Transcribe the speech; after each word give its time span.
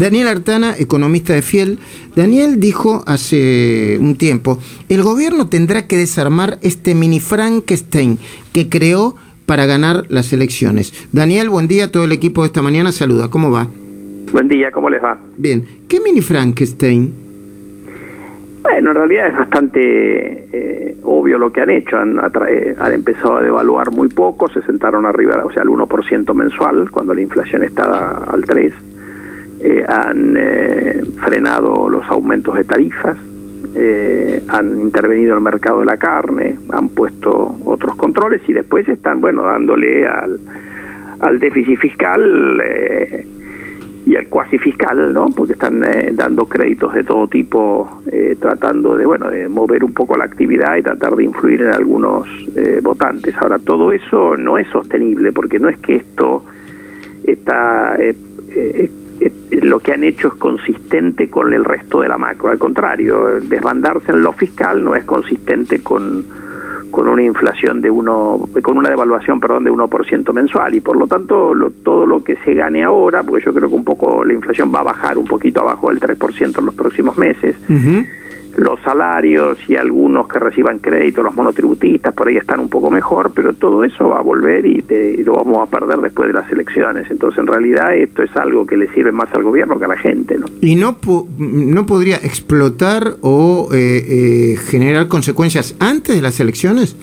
Daniel 0.00 0.28
Artana, 0.28 0.74
economista 0.78 1.34
de 1.34 1.42
Fiel. 1.42 1.78
Daniel 2.16 2.58
dijo 2.58 3.04
hace 3.06 3.98
un 4.00 4.16
tiempo, 4.16 4.58
el 4.88 5.02
gobierno 5.02 5.50
tendrá 5.50 5.86
que 5.86 5.98
desarmar 5.98 6.56
este 6.62 6.94
mini 6.94 7.20
Frankenstein 7.20 8.18
que 8.54 8.70
creó 8.70 9.14
para 9.44 9.66
ganar 9.66 10.04
las 10.08 10.32
elecciones. 10.32 10.94
Daniel, 11.12 11.50
buen 11.50 11.68
día, 11.68 11.92
todo 11.92 12.04
el 12.04 12.12
equipo 12.12 12.40
de 12.40 12.46
esta 12.46 12.62
mañana 12.62 12.92
saluda, 12.92 13.28
¿cómo 13.28 13.50
va? 13.50 13.66
Buen 14.32 14.48
día, 14.48 14.70
¿cómo 14.70 14.88
les 14.88 15.04
va? 15.04 15.18
Bien, 15.36 15.66
¿qué 15.86 16.00
mini 16.00 16.22
Frankenstein? 16.22 17.12
Bueno, 18.62 18.92
en 18.92 18.96
realidad 18.96 19.26
es 19.26 19.36
bastante 19.36 20.48
eh, 20.50 20.96
obvio 21.02 21.36
lo 21.36 21.52
que 21.52 21.60
han 21.60 21.68
hecho. 21.68 21.98
Han, 21.98 22.18
eh, 22.48 22.74
han 22.78 22.92
empezado 22.94 23.36
a 23.36 23.42
devaluar 23.42 23.90
muy 23.90 24.08
poco, 24.08 24.48
se 24.48 24.62
sentaron 24.62 25.04
arriba, 25.04 25.44
o 25.44 25.52
sea, 25.52 25.60
al 25.60 25.68
1% 25.68 26.32
mensual, 26.32 26.90
cuando 26.90 27.12
la 27.12 27.20
inflación 27.20 27.64
estaba 27.64 28.24
al 28.32 28.46
3%. 28.46 28.72
Eh, 29.62 29.84
han 29.86 30.36
frenado 31.22 31.88
los 31.88 32.04
aumentos 32.08 32.54
de 32.56 32.64
tarifas, 32.64 33.16
han 34.48 34.80
intervenido 34.80 35.32
en 35.32 35.38
el 35.38 35.44
mercado 35.44 35.80
de 35.80 35.86
la 35.86 35.96
carne, 35.96 36.58
han 36.70 36.88
puesto 36.88 37.56
otros 37.64 37.94
controles 37.96 38.40
y 38.48 38.52
después 38.52 38.88
están, 38.88 39.20
bueno, 39.20 39.42
dándole 39.42 40.06
al, 40.06 40.40
al 41.20 41.38
déficit 41.38 41.78
fiscal 41.78 42.60
y 44.06 44.16
al 44.16 44.26
cuasi 44.26 44.58
fiscal, 44.58 45.12
¿no? 45.12 45.28
Porque 45.28 45.52
están 45.52 45.84
eh, 45.84 46.10
dando 46.12 46.46
créditos 46.46 46.94
de 46.94 47.04
todo 47.04 47.28
tipo, 47.28 48.02
eh, 48.10 48.36
tratando 48.40 48.96
de, 48.96 49.04
bueno, 49.04 49.30
de 49.30 49.48
mover 49.48 49.84
un 49.84 49.92
poco 49.92 50.16
la 50.16 50.24
actividad 50.24 50.76
y 50.76 50.82
tratar 50.82 51.14
de 51.14 51.24
influir 51.24 51.62
en 51.62 51.70
algunos 51.70 52.26
eh, 52.56 52.80
votantes. 52.82 53.34
Ahora, 53.36 53.58
todo 53.58 53.92
eso 53.92 54.36
no 54.36 54.58
es 54.58 54.66
sostenible, 54.68 55.32
porque 55.32 55.58
no 55.58 55.68
es 55.68 55.78
que 55.78 55.96
esto 55.96 56.44
está, 57.24 57.96
lo 59.62 59.80
que 59.80 59.92
han 59.92 60.04
hecho 60.04 60.28
es 60.28 60.34
consistente 60.34 61.28
con 61.28 61.52
el 61.52 61.64
resto 61.64 62.00
de 62.00 62.08
la 62.08 62.18
macro. 62.18 62.50
Al 62.50 62.58
contrario, 62.58 63.40
desbandarse 63.40 64.12
en 64.12 64.22
lo 64.22 64.32
fiscal 64.32 64.82
no 64.82 64.94
es 64.94 65.04
consistente 65.04 65.82
con 65.82 66.24
con 66.90 67.08
una 67.08 67.22
inflación 67.22 67.80
de 67.80 67.90
uno, 67.90 68.48
con 68.62 68.76
una 68.76 68.90
devaluación, 68.90 69.40
perdón, 69.40 69.64
de 69.64 69.70
1% 69.70 70.32
mensual 70.32 70.74
y 70.74 70.80
por 70.80 70.96
lo 70.96 71.06
tanto 71.06 71.52
todo 71.82 72.06
lo 72.06 72.22
que 72.22 72.36
se 72.44 72.54
gane 72.54 72.82
ahora, 72.82 73.22
porque 73.22 73.44
yo 73.44 73.54
creo 73.54 73.68
que 73.68 73.74
un 73.74 73.84
poco 73.84 74.24
la 74.24 74.32
inflación 74.32 74.72
va 74.74 74.80
a 74.80 74.84
bajar 74.84 75.16
un 75.16 75.26
poquito 75.26 75.60
abajo 75.60 75.88
del 75.88 76.00
3% 76.00 76.58
en 76.58 76.66
los 76.66 76.74
próximos 76.74 77.16
meses, 77.16 77.56
los 78.60 78.78
salarios 78.82 79.58
y 79.68 79.76
algunos 79.76 80.28
que 80.28 80.38
reciban 80.38 80.80
crédito, 80.80 81.22
los 81.22 81.34
monotributistas, 81.34 82.12
por 82.12 82.28
ahí 82.28 82.36
están 82.36 82.60
un 82.60 82.68
poco 82.68 82.90
mejor, 82.90 83.32
pero 83.34 83.54
todo 83.54 83.84
eso 83.84 84.10
va 84.10 84.18
a 84.18 84.22
volver 84.22 84.66
y, 84.66 84.84
lo 85.24 85.34
vamos 85.34 85.66
a 85.66 85.70
perder 85.70 85.98
después 85.98 86.28
de 86.28 86.34
las 86.34 86.50
elecciones. 86.52 87.10
Entonces, 87.10 87.38
en 87.38 87.46
realidad, 87.46 87.94
esto 87.94 88.22
es 88.22 88.36
algo 88.36 88.66
que 88.66 88.76
le 88.76 88.88
sirve 88.92 89.12
más 89.12 89.32
al 89.32 89.44
gobierno 89.44 89.78
que 89.78 89.86
a 89.86 89.88
la 89.88 89.96
gente. 89.96 90.36
¿no? 90.36 90.46
¿Y 90.60 90.76
no, 90.76 90.98
no 91.38 91.86
podría 91.86 92.16
explotar 92.16 93.14
o 93.22 93.70
eh, 93.72 94.04
eh, 94.08 94.56
generar 94.56 95.08
consecuencias 95.08 95.74
antes 95.80 96.16
de 96.16 96.20
las 96.20 96.38
elecciones? 96.38 96.96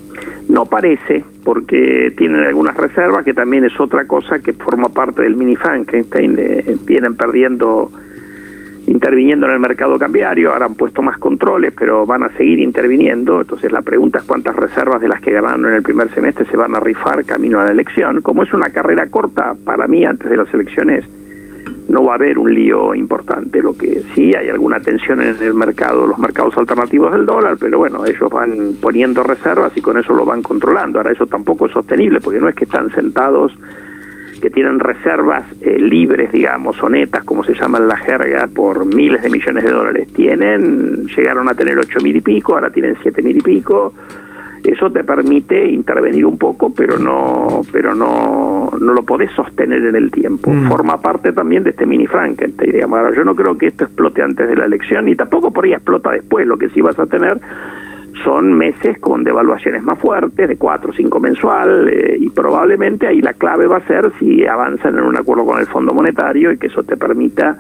No 0.50 0.66
parece, 0.66 1.26
porque 1.44 2.14
tienen 2.16 2.44
algunas 2.44 2.78
reservas, 2.78 3.26
que 3.26 3.34
también 3.34 3.66
es 3.66 3.80
otra 3.80 4.06
cosa 4.06 4.40
que 4.40 4.54
forma 4.54 4.90
parte 4.90 5.24
del 5.24 5.36
mini 5.36 5.56
Frankenstein. 5.56 6.36
Eh, 6.38 6.78
vienen 6.86 7.16
perdiendo 7.16 7.92
interviniendo 8.88 9.46
en 9.46 9.54
el 9.54 9.60
mercado 9.60 10.00
cambiario, 10.00 10.52
ahora 10.52 10.66
han 10.66 10.76
puesto 10.76 11.02
más 11.02 11.18
controles, 11.18 11.74
pero 11.78 12.06
van 12.06 12.24
a 12.24 12.30
seguir 12.38 12.60
interviniendo. 12.60 13.42
Entonces 13.42 13.72
la 13.72 13.82
pregunta 13.82 14.20
es 14.20 14.26
cuántas 14.26 14.56
reservas 14.56 15.02
de 15.02 15.10
las 15.10 15.22
que 15.22 15.32
ganaron 15.32 15.66
en 15.66 15.74
el 15.74 15.84
primer 15.84 16.10
semestre 16.14 16.46
se 16.46 16.58
van 16.58 16.76
a 16.76 16.80
rifar 16.80 17.24
camino 17.26 17.60
a 17.60 17.66
la 17.66 17.72
elección. 17.72 18.22
Como 18.22 18.44
es 18.44 18.54
una 18.54 18.70
carrera 18.70 19.08
corta, 19.08 19.56
para 19.64 19.88
mí 19.88 20.06
antes 20.06 20.30
de 20.30 20.38
las 20.38 20.52
elecciones 20.54 21.06
no 21.90 22.04
va 22.04 22.14
a 22.14 22.16
haber 22.16 22.38
un 22.38 22.54
lío 22.54 22.96
importante. 22.96 23.62
Lo 23.62 23.74
que 23.74 24.04
sí 24.16 24.34
hay 24.34 24.50
alguna 24.50 24.80
tensión 24.80 25.22
en 25.22 25.36
el 25.42 25.54
mercado, 25.54 26.08
los 26.08 26.18
mercados 26.18 26.58
alternativos 26.58 27.12
del 27.12 27.26
dólar, 27.26 27.58
pero 27.60 27.80
bueno, 27.80 28.06
ellos 28.06 28.30
van 28.30 28.76
poniendo 28.82 29.22
reservas 29.22 29.76
y 29.76 29.82
con 29.82 29.98
eso 29.98 30.14
lo 30.14 30.24
van 30.24 30.42
controlando. 30.42 31.00
Ahora 31.00 31.12
eso 31.12 31.28
tampoco 31.28 31.66
es 31.66 31.74
sostenible 31.74 32.22
porque 32.22 32.40
no 32.40 32.48
es 32.48 32.56
que 32.56 32.64
están 32.64 32.90
sentados 32.92 33.54
que 34.40 34.50
tienen 34.50 34.80
reservas 34.80 35.44
eh, 35.62 35.80
libres, 35.80 36.32
digamos, 36.32 36.82
o 36.82 36.90
netas, 36.90 37.24
como 37.24 37.44
se 37.44 37.54
llama 37.54 37.78
en 37.78 37.88
la 37.88 37.98
jerga, 37.98 38.48
por 38.48 38.86
miles 38.86 39.22
de 39.22 39.30
millones 39.30 39.64
de 39.64 39.72
dólares. 39.72 40.08
Tienen, 40.14 41.08
llegaron 41.08 41.50
a 41.50 41.54
tener 41.54 41.78
ocho 41.78 42.00
mil 42.02 42.16
y 42.16 42.22
pico, 42.22 42.54
ahora 42.54 42.70
tienen 42.70 42.96
siete 43.02 43.22
mil 43.22 43.38
y 43.38 43.42
pico. 43.42 43.94
Eso 44.64 44.92
te 44.92 45.04
permite 45.04 45.66
intervenir 45.70 46.26
un 46.26 46.38
poco, 46.38 46.74
pero 46.74 46.98
no, 46.98 47.62
pero 47.72 47.96
no, 47.96 48.70
no 48.80 48.94
lo 48.94 49.04
podés 49.04 49.32
sostener 49.32 49.86
en 49.86 49.96
el 49.96 50.12
tiempo. 50.12 50.52
Mm. 50.52 50.68
Forma 50.68 51.00
parte 51.00 51.32
también 51.32 51.64
de 51.64 51.70
este 51.70 51.86
mini 51.86 52.06
Frankenstein, 52.06 52.72
digamos. 52.72 53.00
Ahora, 53.00 53.16
yo 53.16 53.24
no 53.24 53.36
creo 53.36 53.58
que 53.58 53.68
esto 53.68 53.86
explote 53.86 54.22
antes 54.22 54.48
de 54.48 54.56
la 54.56 54.66
elección, 54.66 55.08
y 55.08 55.16
tampoco 55.16 55.52
por 55.52 55.64
ahí 55.64 55.74
explota 55.74 56.12
después. 56.12 56.46
Lo 56.46 56.58
que 56.58 56.70
sí 56.70 56.82
vas 56.82 57.00
a 57.00 57.06
tener 57.06 57.40
son 58.24 58.54
meses 58.54 58.98
con 59.00 59.24
devaluaciones 59.24 59.84
más 59.84 60.00
fuertes, 60.00 60.48
de 60.48 60.58
4 60.58 60.92
o 60.92 60.94
5 60.94 61.20
mensual, 61.20 61.90
eh, 61.90 62.18
y 62.20 62.30
probablemente 62.30 63.08
ahí 63.08 63.22
la 63.22 63.34
clave 63.34 63.68
va 63.68 63.78
a 63.78 63.88
ser 63.88 64.12
si 64.20 64.46
avanzan 64.46 64.98
en 64.98 65.04
un 65.04 65.18
acuerdo 65.18 65.46
con 65.46 65.60
el 65.60 65.68
Fondo 65.68 65.94
Monetario 65.94 66.52
y 66.52 66.58
que 66.58 66.68
eso 66.68 66.84
te 66.84 66.98
permita 66.98 67.58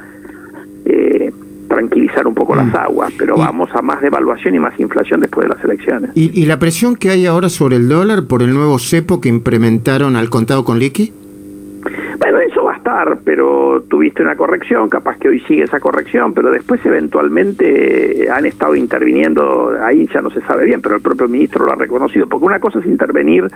eh, 0.85 1.31
tranquilizar 1.67 2.27
un 2.27 2.33
poco 2.33 2.55
las 2.55 2.67
mm. 2.67 2.75
aguas, 2.75 3.13
pero 3.17 3.37
vamos 3.37 3.69
a 3.73 3.81
más 3.81 4.01
devaluación 4.01 4.55
y 4.55 4.59
más 4.59 4.79
inflación 4.79 5.19
después 5.19 5.47
de 5.47 5.55
las 5.55 5.63
elecciones. 5.63 6.11
¿Y, 6.15 6.41
¿Y, 6.41 6.45
la 6.45 6.59
presión 6.59 6.95
que 6.95 7.09
hay 7.09 7.25
ahora 7.25 7.49
sobre 7.49 7.75
el 7.75 7.89
dólar 7.89 8.27
por 8.27 8.41
el 8.41 8.53
nuevo 8.53 8.79
cepo 8.79 9.19
que 9.19 9.29
implementaron 9.29 10.15
al 10.15 10.29
contado 10.29 10.63
con 10.63 10.79
liqui? 10.79 11.13
Bueno, 12.19 12.39
eso 12.39 12.56
pero 13.23 13.83
tuviste 13.89 14.21
una 14.21 14.35
corrección, 14.35 14.89
capaz 14.89 15.17
que 15.17 15.27
hoy 15.27 15.39
sigue 15.41 15.63
esa 15.63 15.79
corrección, 15.79 16.33
pero 16.33 16.51
después 16.51 16.85
eventualmente 16.85 18.29
han 18.31 18.45
estado 18.45 18.75
interviniendo, 18.75 19.73
ahí 19.81 20.07
ya 20.13 20.21
no 20.21 20.29
se 20.29 20.41
sabe 20.41 20.65
bien, 20.65 20.81
pero 20.81 20.95
el 20.95 21.01
propio 21.01 21.27
ministro 21.27 21.65
lo 21.65 21.73
ha 21.73 21.75
reconocido, 21.75 22.27
porque 22.27 22.45
una 22.45 22.59
cosa 22.59 22.79
es 22.79 22.85
intervenir 22.85 23.47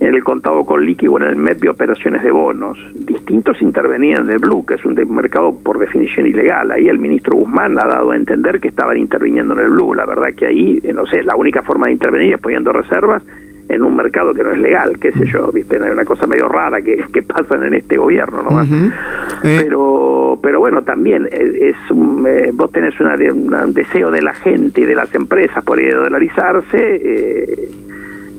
en 0.00 0.14
el 0.14 0.24
contado 0.24 0.64
con 0.64 0.84
líquido 0.84 1.18
en 1.18 1.24
el 1.24 1.36
MEP 1.36 1.60
de 1.60 1.68
operaciones 1.68 2.22
de 2.22 2.30
bonos. 2.30 2.78
Distintos 2.94 3.60
intervenían 3.60 4.24
en 4.24 4.30
el 4.30 4.38
Blue, 4.38 4.64
que 4.64 4.74
es 4.74 4.84
un 4.84 4.94
mercado 5.14 5.54
por 5.62 5.78
definición 5.78 6.26
ilegal. 6.26 6.70
Ahí 6.70 6.88
el 6.88 6.98
ministro 6.98 7.36
Guzmán 7.36 7.78
ha 7.78 7.86
dado 7.86 8.10
a 8.10 8.16
entender 8.16 8.60
que 8.60 8.68
estaban 8.68 8.96
interviniendo 8.96 9.52
en 9.54 9.60
el 9.60 9.68
Blue. 9.68 9.94
La 9.94 10.06
verdad 10.06 10.34
que 10.34 10.46
ahí, 10.46 10.82
no 10.94 11.06
sé, 11.06 11.22
la 11.22 11.36
única 11.36 11.62
forma 11.62 11.86
de 11.86 11.92
intervenir 11.92 12.34
es 12.34 12.40
poniendo 12.40 12.72
reservas 12.72 13.22
en 13.70 13.82
un 13.82 13.96
mercado 13.96 14.34
que 14.34 14.42
no 14.42 14.50
es 14.50 14.58
legal, 14.58 14.98
qué 14.98 15.12
sé 15.12 15.26
yo, 15.26 15.50
viste, 15.52 15.78
hay 15.82 15.90
una 15.90 16.04
cosa 16.04 16.26
medio 16.26 16.48
rara 16.48 16.82
que, 16.82 17.04
que 17.12 17.22
pasan 17.22 17.62
en 17.64 17.74
este 17.74 17.96
gobierno 17.96 18.42
nomás. 18.42 18.68
Eh. 19.44 19.62
Pero 19.62 20.38
pero 20.42 20.58
bueno, 20.58 20.82
también 20.82 21.28
es 21.30 21.76
eh, 21.90 22.50
vos 22.52 22.72
tenés 22.72 22.98
una, 23.00 23.14
un 23.14 23.72
deseo 23.72 24.10
de 24.10 24.22
la 24.22 24.34
gente 24.34 24.80
y 24.80 24.84
de 24.84 24.94
las 24.94 25.14
empresas 25.14 25.62
por 25.64 25.80
ir 25.80 25.94
a 25.94 25.98
dolarizarse, 25.98 27.00
eh, 27.02 27.70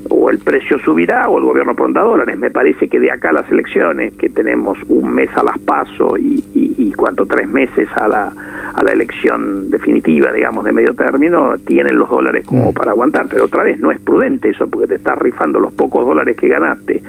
o 0.10 0.30
el 0.30 0.40
precio 0.40 0.78
subirá 0.80 1.30
o 1.30 1.38
el 1.38 1.46
gobierno 1.46 1.76
pondrá 1.76 2.02
dólares. 2.02 2.38
Me 2.38 2.52
parece 2.52 2.90
que 2.90 3.00
de 3.00 3.12
acá 3.12 3.30
a 3.30 3.34
las 3.34 3.52
elecciones, 3.52 4.14
que 4.18 4.30
tenemos 4.30 4.78
un 4.90 5.14
mes 5.14 5.30
a 5.36 5.44
las 5.44 5.58
paso 5.60 6.18
y, 6.18 6.44
y, 6.54 6.76
y 6.78 6.92
cuánto, 6.92 7.26
tres 7.26 7.48
meses 7.48 7.88
a 7.96 8.08
la, 8.08 8.34
a 8.74 8.84
la 8.84 8.92
elección 8.92 9.70
definitiva, 9.70 10.32
digamos, 10.32 10.64
de 10.64 10.72
medio 10.72 10.94
término, 10.94 11.56
tienen 11.66 11.98
los 11.98 12.10
dólares 12.10 12.46
como 12.46 12.72
mm. 12.72 12.74
para 12.74 12.92
aguantar. 12.92 13.28
Pero 13.30 13.46
otra 13.46 13.64
vez, 13.64 13.80
no 13.80 13.92
es 13.92 14.00
prudente 14.00 14.50
eso 14.50 14.68
porque 14.68 14.88
te 14.88 14.96
estás 14.96 15.18
rifando 15.18 15.60
los 15.60 15.74
pocos 15.74 16.06
dólares 16.06 16.38
que 16.38 16.48
ganaste. 16.48 17.02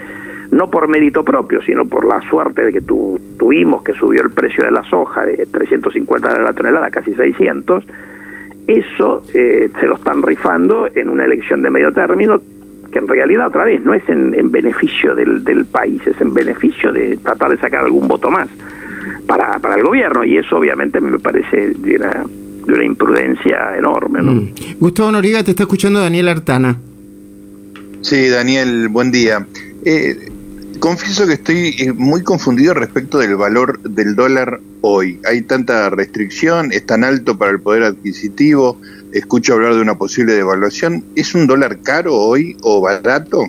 No 0.50 0.70
por 0.70 0.88
mérito 0.88 1.24
propio, 1.24 1.62
sino 1.62 1.86
por 1.86 2.04
la 2.04 2.20
suerte 2.28 2.64
de 2.64 2.72
que 2.72 2.80
tu, 2.82 3.18
tuvimos 3.38 3.82
que 3.82 3.94
subió 3.94 4.22
el 4.22 4.30
precio 4.30 4.64
de 4.64 4.70
la 4.70 4.82
soja 4.84 5.24
de 5.24 5.46
350 5.46 6.34
de 6.34 6.42
la 6.42 6.52
tonelada 6.52 6.86
a 6.86 6.90
casi 6.90 7.14
600. 7.14 7.84
Eso 8.66 9.22
eh, 9.32 9.70
se 9.80 9.86
lo 9.86 9.94
están 9.94 10.22
rifando 10.22 10.88
en 10.94 11.08
una 11.08 11.24
elección 11.24 11.62
de 11.62 11.70
medio 11.70 11.92
término 11.92 12.40
que 12.92 12.98
en 12.98 13.08
realidad 13.08 13.46
otra 13.46 13.64
vez 13.64 13.82
no 13.82 13.94
es 13.94 14.06
en, 14.08 14.52
beneficio 14.52 15.14
del, 15.14 15.42
del, 15.42 15.64
país, 15.64 16.06
es 16.06 16.20
en 16.20 16.34
beneficio 16.34 16.92
de 16.92 17.16
tratar 17.16 17.50
de 17.50 17.56
sacar 17.56 17.84
algún 17.84 18.06
voto 18.06 18.30
más 18.30 18.48
para, 19.26 19.58
para 19.58 19.76
el 19.76 19.82
gobierno 19.82 20.24
y 20.24 20.36
eso 20.36 20.56
obviamente 20.56 21.00
me 21.00 21.18
parece 21.18 21.74
de 21.74 21.96
una, 21.96 22.24
de 22.66 22.72
una 22.72 22.84
imprudencia 22.84 23.76
enorme. 23.76 24.22
¿no? 24.22 24.32
Mm. 24.32 24.54
Gustavo 24.78 25.12
Noriga, 25.12 25.42
te 25.42 25.50
está 25.50 25.64
escuchando 25.64 26.00
Daniel 26.00 26.28
Artana. 26.28 26.76
Sí, 28.02 28.28
Daniel, 28.28 28.88
buen 28.88 29.12
día. 29.12 29.46
Eh, 29.84 30.28
confieso 30.80 31.26
que 31.26 31.34
estoy 31.34 31.76
eh, 31.78 31.92
muy 31.92 32.22
confundido 32.22 32.74
respecto 32.74 33.18
del 33.18 33.36
valor 33.36 33.80
del 33.82 34.16
dólar 34.16 34.58
hoy. 34.80 35.20
Hay 35.24 35.42
tanta 35.42 35.88
restricción, 35.90 36.72
es 36.72 36.84
tan 36.84 37.04
alto 37.04 37.38
para 37.38 37.52
el 37.52 37.60
poder 37.60 37.84
adquisitivo, 37.84 38.80
escucho 39.12 39.54
hablar 39.54 39.74
de 39.74 39.80
una 39.80 39.96
posible 39.96 40.32
devaluación. 40.32 41.04
¿Es 41.14 41.34
un 41.36 41.46
dólar 41.46 41.78
caro 41.82 42.16
hoy 42.16 42.56
o 42.62 42.80
barato? 42.80 43.46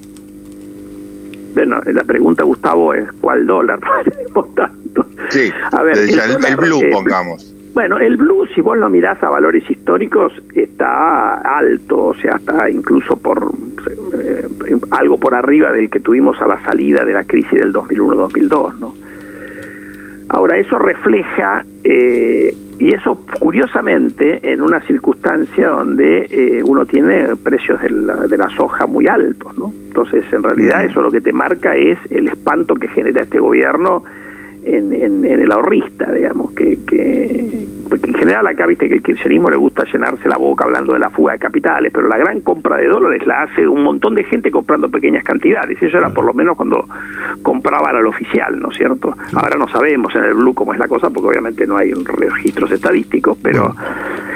Bueno, 1.56 1.82
la 1.86 2.04
pregunta, 2.04 2.44
Gustavo, 2.44 2.94
es 2.94 3.12
¿cuál 3.22 3.46
dólar? 3.46 3.80
sí, 5.30 5.52
a 5.72 5.84
ver, 5.84 5.98
el, 5.98 6.56
blue, 6.58 6.82
pongamos. 6.92 7.54
Bueno, 7.74 7.98
el 7.98 8.18
blue, 8.18 8.46
si 8.54 8.62
vos 8.62 8.78
lo 8.78 8.88
mirás 8.88 9.22
a 9.24 9.30
valores 9.30 9.68
históricos, 9.70 10.32
está 10.54 11.36
alto, 11.58 12.06
o 12.06 12.16
sea, 12.16 12.36
está 12.36 12.70
incluso 12.70 13.18
por 13.18 13.52
eh, 14.20 14.48
algo 14.92 15.18
por 15.18 15.34
arriba 15.34 15.72
del 15.72 15.90
que 15.90 16.00
tuvimos 16.00 16.40
a 16.40 16.48
la 16.48 16.64
salida 16.64 17.04
de 17.04 17.14
la 17.14 17.24
crisis 17.24 17.60
del 17.60 17.74
2001-2002, 17.74 18.78
¿no? 18.80 18.94
Ahora, 20.30 20.58
eso 20.58 20.78
refleja, 20.78 21.66
eh, 21.84 22.56
y 22.80 22.94
eso 22.94 23.26
curiosamente, 23.40 24.52
en 24.52 24.62
una 24.62 24.80
circunstancia 24.82 25.70
donde 25.70 26.28
eh, 26.30 26.64
uno 26.64 26.86
tiene 26.86 27.36
precios 27.36 27.82
de 27.82 27.90
la, 27.90 28.16
de 28.28 28.38
la 28.38 28.50
soja 28.50 28.86
muy 28.86 29.08
altos, 29.08 29.58
¿no? 29.58 29.74
Entonces, 29.88 30.26
en 30.32 30.44
realidad, 30.44 30.86
eso 30.86 31.02
lo 31.02 31.12
que 31.12 31.22
te 31.22 31.34
marca 31.34 31.76
es 31.76 31.98
el 32.10 32.28
espanto 32.28 32.76
que 32.76 32.88
genera 32.88 33.24
este 33.24 33.40
gobierno 33.40 34.04
en, 34.66 34.94
en, 34.94 35.26
el 35.26 35.52
ahorrista, 35.52 36.12
digamos, 36.12 36.52
que, 36.54 36.80
que 36.86 37.68
porque 37.90 38.10
en 38.10 38.16
general 38.16 38.48
acá 38.48 38.66
viste 38.66 38.88
que 38.88 38.96
el 38.96 39.04
kirchnerismo 39.04 39.50
le 39.50 39.58
gusta 39.58 39.84
llenarse 39.86 40.28
la 40.28 40.38
boca 40.38 40.64
hablando 40.64 40.94
de 40.94 41.00
la 41.00 41.10
fuga 41.10 41.34
de 41.34 41.40
capitales, 41.40 41.92
pero 41.94 42.08
la 42.08 42.18
gran 42.18 42.42
compra 42.42 42.78
de 42.78 42.88
dólares 42.88 43.26
la 43.28 43.44
hace 43.44 43.68
un 43.68 43.84
montón 43.84 44.16
de 44.16 44.24
gente 44.24 44.50
comprando 44.50 44.90
pequeñas 44.90 45.24
cantidades, 45.24 45.82
eso 45.82 45.98
era 45.98 46.10
por 46.10 46.26
lo 46.26 46.34
menos 46.34 46.56
cuando 46.58 46.88
compraban 47.42 47.96
al 47.96 48.08
oficial, 48.08 48.60
¿no 48.60 48.72
es 48.72 48.78
cierto? 48.78 49.16
Ahora 49.34 49.58
no 49.58 49.68
sabemos 49.68 50.16
en 50.16 50.24
el 50.24 50.34
blue 50.34 50.54
cómo 50.54 50.74
es 50.74 50.80
la 50.80 50.88
cosa, 50.88 51.10
porque 51.10 51.30
obviamente 51.30 51.68
no 51.68 51.78
hay 51.78 51.94
registros 51.94 52.72
estadísticos, 52.72 53.38
pero, 53.42 53.76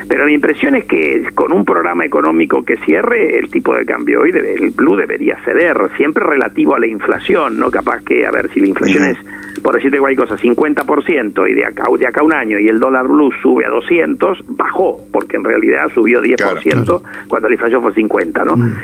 pero 0.07 0.25
mi 0.25 0.33
impresión 0.33 0.75
es 0.75 0.86
que 0.86 1.30
con 1.33 1.51
un 1.51 1.65
programa 1.65 2.06
económico 2.06 2.63
que 2.63 2.77
cierre, 2.77 3.38
el 3.38 3.50
tipo 3.50 3.75
de 3.75 3.86
cambio 3.86 4.21
hoy, 4.21 4.31
debe, 4.31 4.54
el 4.54 4.71
blue 4.71 4.95
debería 4.95 5.38
ceder, 5.44 5.77
siempre 5.98 6.24
relativo 6.24 6.75
a 6.75 6.80
la 6.80 6.88
inflación, 6.88 7.59
¿no? 7.59 7.69
Capaz 7.69 8.04
que, 8.04 8.25
a 8.25 8.31
ver, 8.31 8.50
si 8.54 8.59
la 8.59 8.68
inflación 8.68 9.04
es 9.06 9.18
por 9.62 9.75
decirte 9.75 10.00
cualquier 10.00 10.27
cosa, 10.27 10.42
50% 10.42 11.50
y 11.50 11.54
de 11.54 11.65
acá, 11.65 11.86
de 11.98 12.07
acá 12.07 12.24
un 12.24 12.33
año 12.33 12.59
y 12.59 12.68
el 12.68 12.80
dólar 12.80 13.07
blue 13.07 13.31
sube 13.42 13.65
a 13.65 13.69
200, 13.69 14.44
bajó, 14.50 15.00
porque 15.12 15.38
en 15.38 15.44
realidad 15.44 15.89
subió 15.94 16.21
10% 16.21 17.01
cuando 17.27 17.50
la 17.50 17.56
inflación 17.56 17.81
fue 17.81 17.94
50, 17.94 18.45
¿no? 18.45 18.57
Mm. 18.57 18.75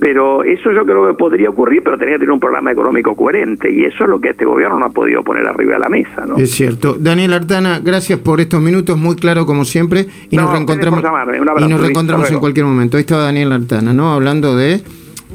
Pero 0.00 0.44
eso 0.44 0.70
yo 0.72 0.84
creo 0.84 1.08
que 1.08 1.14
podría 1.14 1.50
ocurrir, 1.50 1.82
pero 1.82 1.98
tenía 1.98 2.14
que 2.14 2.20
tener 2.20 2.32
un 2.32 2.40
programa 2.40 2.70
económico 2.70 3.16
coherente 3.16 3.70
y 3.70 3.84
eso 3.84 4.04
es 4.04 4.10
lo 4.10 4.20
que 4.20 4.30
este 4.30 4.44
gobierno 4.44 4.78
no 4.78 4.86
ha 4.86 4.90
podido 4.90 5.22
poner 5.22 5.46
arriba 5.46 5.74
de 5.74 5.80
la 5.80 5.88
mesa, 5.88 6.24
¿no? 6.26 6.36
Es 6.36 6.52
cierto. 6.52 6.96
Daniel 6.98 7.32
Artana, 7.32 7.80
gracias 7.82 8.18
por 8.20 8.40
estos 8.40 8.60
minutos, 8.60 8.96
muy 8.96 9.16
claro 9.16 9.44
como 9.44 9.64
siempre, 9.64 10.06
y 10.30 10.36
nos 10.36 10.52
reencontramos, 10.52 11.02
y 11.02 11.68
nos 11.68 11.80
reencontramos 11.80 12.30
en 12.30 12.38
cualquier 12.38 12.66
momento. 12.66 12.96
Ahí 12.96 13.02
estaba 13.02 13.24
Daniel 13.24 13.52
Artana, 13.52 13.92
¿no? 13.92 14.12
Hablando 14.12 14.56
de 14.56 14.80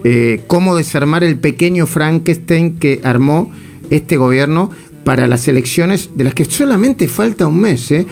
eh, 0.04 0.42
cómo 0.48 0.76
desarmar 0.76 1.24
el 1.24 1.38
pequeño 1.38 1.86
Frankenstein 1.86 2.80
que 2.80 3.02
armó 3.04 3.52
este 3.90 4.18
gobierno 4.18 4.72
para 5.04 5.28
las 5.28 5.48
elecciones 5.48 6.12
de 6.16 6.24
las 6.24 6.34
que 6.34 6.46
solamente 6.46 7.08
falta 7.08 7.48
un 7.48 7.62
mes. 7.62 7.92
¿eh? 7.92 8.06